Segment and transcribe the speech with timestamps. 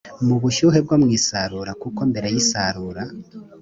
[0.27, 3.03] mu bushyuhe bwo mu isarura kuko mbere y isarura